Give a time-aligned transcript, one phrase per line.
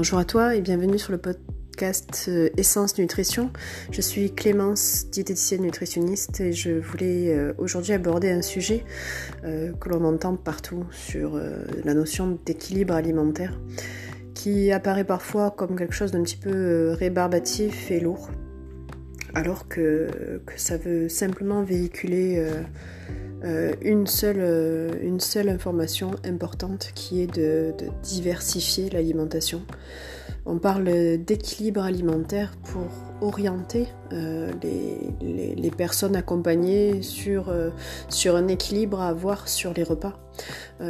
[0.00, 3.50] Bonjour à toi et bienvenue sur le podcast euh, Essence Nutrition.
[3.90, 8.82] Je suis Clémence, diététicienne nutritionniste et je voulais euh, aujourd'hui aborder un sujet
[9.44, 11.38] euh, que l'on entend partout sur
[11.84, 13.60] la notion d'équilibre alimentaire
[14.32, 18.30] qui apparaît parfois comme quelque chose d'un petit peu rébarbatif et lourd
[19.34, 20.08] alors que,
[20.56, 22.42] ça veut simplement véhiculer
[23.44, 29.62] euh, une, seule, euh, une seule information importante qui est de, diversifier l'alimentation.
[30.46, 30.84] On parle
[31.18, 32.88] d'équilibre alimentaire pour
[33.20, 34.50] orienter euh,
[35.22, 37.54] les, personnes accompagnées sur,
[38.08, 40.18] sur un équilibre à avoir sur les repas.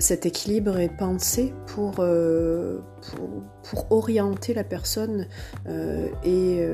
[0.00, 3.30] cet équilibre est pensé pour, pour,
[3.62, 5.26] pour, orienter la personne
[6.24, 6.66] et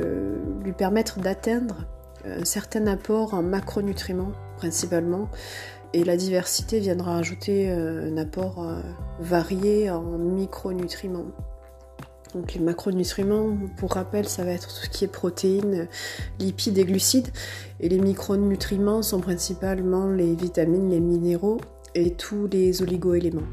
[0.65, 1.87] lui permettre d'atteindre
[2.25, 5.29] un certain apport en macronutriments principalement.
[5.93, 8.81] Et la diversité viendra ajouter euh, un apport euh,
[9.19, 11.33] varié en micronutriments.
[12.35, 15.89] Donc les macronutriments, pour rappel, ça va être tout ce qui est protéines,
[16.39, 17.31] lipides et glucides.
[17.81, 21.61] Et les micronutriments sont principalement les vitamines, les minéraux
[21.97, 23.49] et tous les oligoéléments.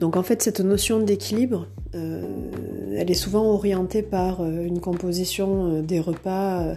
[0.00, 2.50] Donc en fait, cette notion d'équilibre, euh,
[2.96, 6.76] elle est souvent orientée par euh, une composition euh, des repas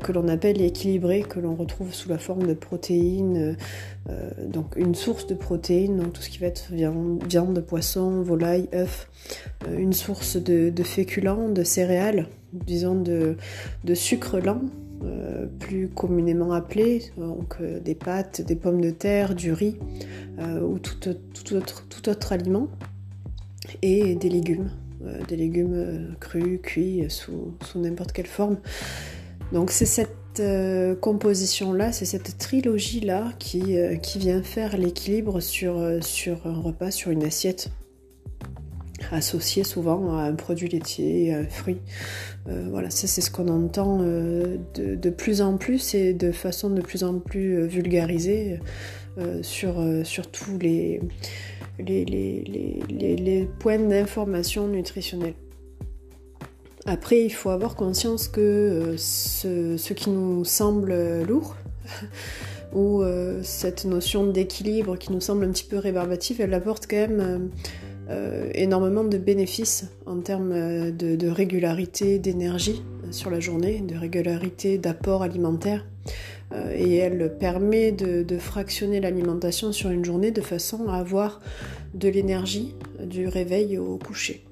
[0.00, 3.56] que l'on appelle équilibrés, que l'on retrouve sous la forme de protéines,
[4.46, 9.08] donc une source de protéines, donc tout ce qui va être viande, poisson, volaille, œufs,
[9.76, 13.36] une source de, féculents, de céréales, disons de,
[13.94, 14.62] sucre lent,
[15.58, 19.76] plus communément appelé, donc des pâtes, des pommes de terre, du riz
[20.38, 21.08] ou tout,
[22.08, 22.68] autre, aliment
[23.82, 24.91] et des légumes, euh,
[25.28, 28.58] des légumes euh, crus, cuits, sous, n'importe quelle forme.
[29.52, 36.46] Donc c'est cette euh, composition-là, c'est cette trilogie-là qui, qui vient faire l'équilibre sur, sur
[36.46, 37.70] un repas, sur une assiette
[39.10, 41.80] associé souvent à un produit laitier, à un fruit.
[42.46, 47.04] voilà, ça c'est ce qu'on entend de, plus en plus et de façon de plus
[47.04, 48.60] en plus vulgarisée
[49.42, 49.74] sur,
[50.04, 51.00] sur tous les,
[51.78, 55.34] les, points d'information nutritionnelle.
[56.84, 61.56] Après, il faut avoir conscience que euh, ce, qui nous semble lourd,
[62.72, 66.96] ou euh, cette notion d'équilibre qui nous semble un petit peu rébarbative, elle apporte quand
[66.96, 67.50] même
[68.10, 75.22] euh, énormément de bénéfices en termes de régularité d'énergie sur la journée, de régularité d'apport
[75.22, 75.84] alimentaire.
[76.52, 81.40] Euh, et elle permet de, fractionner l'alimentation sur une journée de façon à avoir
[81.94, 84.44] de l'énergie du réveil au coucher.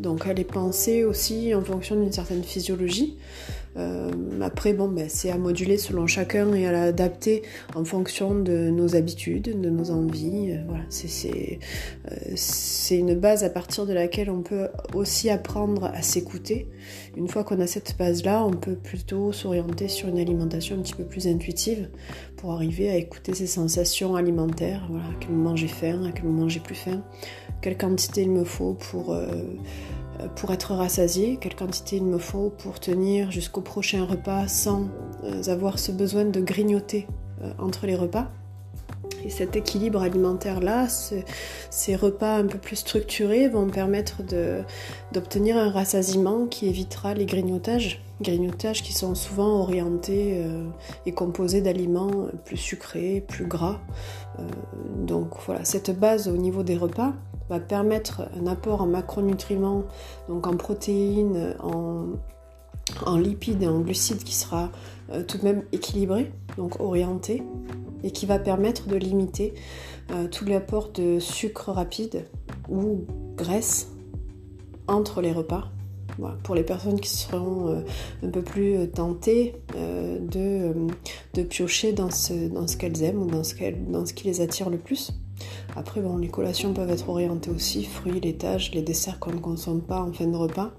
[0.00, 3.18] Donc elle est pensée aussi en fonction d'une certaine physiologie.
[3.76, 4.10] Euh,
[4.40, 7.42] après, bon, ben, c'est à moduler selon chacun et à l'adapter
[7.74, 10.52] en fonction de nos habitudes, de nos envies.
[10.52, 16.02] Euh, voilà, euh, c'est une base à partir de laquelle on peut aussi apprendre à
[16.02, 16.68] s'écouter.
[17.16, 20.94] Une fois qu'on a cette base-là, on peut plutôt s'orienter sur une alimentation un petit
[20.94, 21.88] peu plus intuitive
[22.36, 24.86] pour arriver à écouter ses sensations alimentaires.
[24.90, 27.02] Voilà, à quel moment j'ai faim, à quel moment j'ai plus faim,
[27.60, 29.14] quelle quantité il me faut pour
[30.36, 34.88] pour être rassasié, quelle quantité il me faut pour tenir jusqu'au prochain repas sans
[35.24, 37.06] euh, avoir ce besoin de grignoter
[37.42, 38.30] euh, entre les repas.
[39.24, 44.22] Et cet équilibre alimentaire-là, ces repas un peu plus structurés vont permettre
[45.12, 48.02] d'obtenir un rassasiement qui évitera les grignotages.
[48.22, 50.42] Grignotages qui sont souvent orientés
[51.04, 53.80] et composés d'aliments plus sucrés, plus gras.
[54.96, 57.12] donc voilà, cette base au niveau des repas,
[57.50, 59.84] va permettre un apport en macronutriments,
[60.28, 64.70] donc en protéines, en, lipides et en glucides qui sera
[65.10, 67.42] euh, tout de même équilibré, donc orienté,
[68.04, 69.54] et qui va permettre de limiter
[70.12, 72.24] euh, tout l'apport de sucre rapide
[72.68, 73.04] ou
[73.36, 73.88] graisse
[74.86, 75.70] entre les repas.
[76.44, 77.80] pour les personnes qui seront euh,
[78.22, 80.72] un peu plus tentées de,
[81.34, 83.54] de, piocher dans ce, dans ce qu'elles aiment ou dans ce,
[83.90, 85.12] dans ce qui les attire le plus.
[85.76, 89.80] Après, bon, les collations peuvent être orientées aussi, fruits, laitages, les desserts qu'on ne consomme
[89.80, 90.72] pas en fin de repas,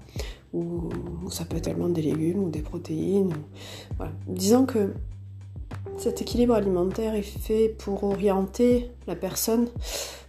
[0.52, 0.90] ou,
[1.30, 3.32] ça peut être tellement des légumes ou des protéines.
[4.26, 4.92] Disons que
[5.96, 9.68] cet équilibre alimentaire est fait pour orienter la personne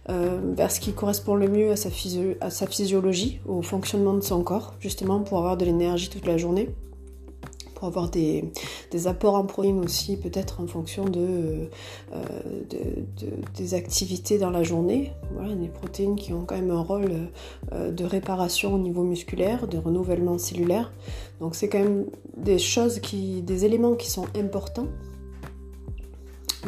[0.08, 1.90] euh, vers ce qui correspond le mieux à sa,
[2.40, 6.36] à sa physiologie, au fonctionnement de son corps, justement pour avoir de l'énergie toute la
[6.36, 6.70] journée
[7.82, 8.44] avoir des,
[9.06, 11.68] apports en protéines aussi, peut-être en fonction de,
[12.14, 12.22] euh,
[13.56, 15.12] des activités dans la journée.
[15.32, 17.10] Voilà, des protéines qui ont quand même un rôle
[17.72, 20.92] euh, de réparation au niveau musculaire, de renouvellement cellulaire.
[21.40, 22.06] Donc c'est quand même
[22.36, 24.88] des choses qui, des éléments qui sont importants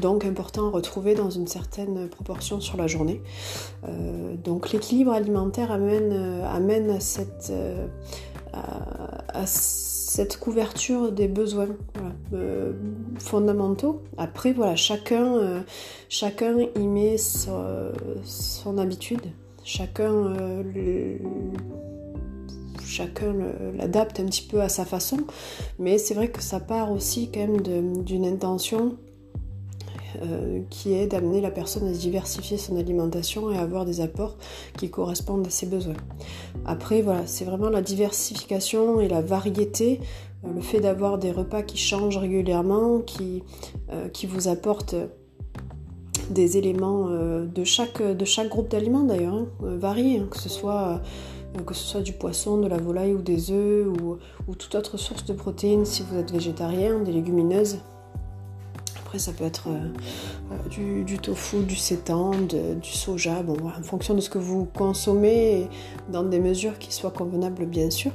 [0.00, 3.22] donc important à retrouver dans une certaine proportion sur la journée.
[3.88, 7.50] Euh, donc l'équilibre alimentaire amène, amène à, cette,
[10.16, 11.68] cette couverture des besoins
[13.18, 14.00] fondamentaux.
[14.16, 15.62] Après, voilà, chacun,
[16.08, 19.20] chacun y met son, habitude,
[19.62, 20.34] chacun
[22.82, 23.34] chacun
[23.76, 25.18] l'adapte un petit peu à sa façon,
[25.78, 27.60] mais c'est vrai que ça part aussi quand même
[28.02, 28.96] d'une intention
[30.22, 34.36] euh, qui est d'amener la personne à diversifier son alimentation et avoir des apports
[34.76, 35.96] qui correspondent à ses besoins.
[36.64, 40.00] Après, voilà, c'est vraiment la diversification et la variété,
[40.44, 43.42] euh, le fait d'avoir des repas qui changent régulièrement, qui,
[43.92, 44.96] euh, vous apportent
[46.30, 48.02] des éléments de, chaque,
[48.48, 51.00] groupe d'aliments d'ailleurs, hein, variés, hein, que ce soit
[52.02, 54.18] du poisson, de la volaille ou des œufs ou,
[54.56, 57.78] toute autre source de protéines si vous êtes végétarien, des légumineuses,
[59.18, 64.38] ça peut être euh, du, tofu, du sétan, du soja, en fonction de ce que
[64.38, 65.68] vous consommez,
[66.10, 68.12] dans des mesures qui soient convenables, bien sûr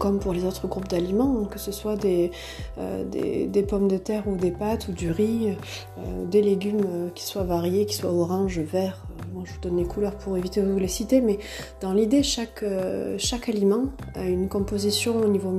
[0.00, 2.32] comme pour les autres groupes d'aliments, que ce soit des,
[2.78, 5.50] euh, des, pommes de terre ou des pâtes ou du riz,
[5.98, 9.06] euh, des légumes qui soient variés, qui soient orange, vert,
[9.44, 11.38] je vous donne les couleurs pour éviter de vous les citer, mais
[11.80, 15.52] dans l'idée, chaque, euh, chaque aliment a une composition au niveau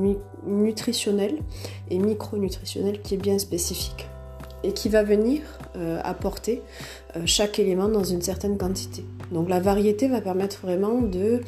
[0.46, 1.40] nutritionnel
[1.90, 4.08] et micronutritionnel qui est bien spécifique
[4.64, 5.42] et qui va venir
[5.76, 6.62] euh, apporter
[7.16, 9.04] euh, chaque élément dans une certaine quantité.
[9.32, 11.42] Donc la variété va permettre vraiment de,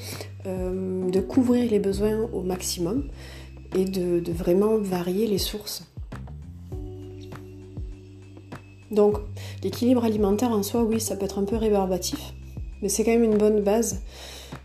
[0.46, 3.10] de couvrir les besoins au maximum
[3.76, 5.86] et de, vraiment varier les sources.
[8.92, 9.18] Donc
[9.64, 12.34] l'équilibre alimentaire en soi, oui, ça peut être un peu rébarbatif,
[12.82, 14.02] mais c'est quand même une bonne base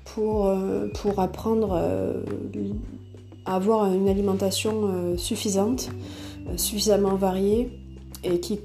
[0.04, 2.22] pour, euh, apprendre euh,
[3.46, 5.90] à avoir une alimentation euh, suffisante,
[6.56, 7.70] suffisamment variée
[8.24, 8.60] et qui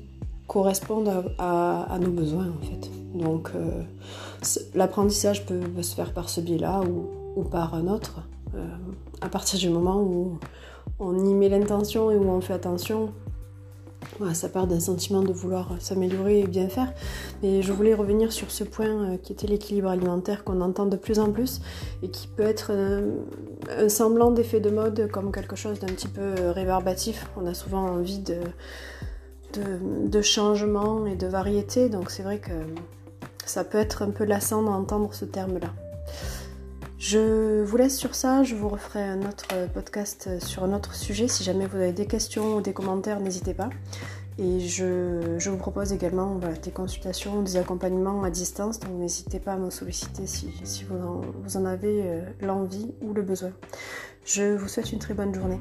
[0.47, 3.02] corresponde à, nos besoins en fait.
[3.13, 3.51] Donc
[4.73, 6.81] l'apprentissage peut, se faire par ce biais-là
[7.35, 8.21] ou, par un autre.
[9.21, 10.39] à partir du moment où
[10.99, 13.13] on y met l'intention et où on fait attention,
[14.33, 16.93] ça part d'un sentiment de vouloir s'améliorer et bien faire.
[17.41, 20.97] Mais je voulais revenir sur ce point euh, qui était l'équilibre alimentaire qu'on entend de
[20.97, 21.61] plus en plus
[22.01, 23.17] et qui peut être euh,
[23.77, 27.27] un semblant d'effet de mode comme quelque chose d'un petit peu euh, rébarbatif.
[27.37, 28.39] On a souvent envie de,
[30.07, 32.51] de, changement et de variété, donc c'est vrai que
[33.45, 35.69] ça peut être un peu lassant d'entendre ce terme-là.
[36.97, 41.27] Je vous laisse sur ça, je vous referai un autre podcast sur un autre sujet.
[41.27, 43.69] Si jamais vous avez des questions ou des commentaires, n'hésitez pas.
[44.39, 49.57] Et je, vous propose également des consultations, des accompagnements à distance, donc n'hésitez pas à
[49.57, 50.49] me solliciter si,
[50.89, 53.51] vous, en, vous en avez euh, l'envie ou le besoin.
[54.25, 55.59] Je vous souhaite une très bonne journée.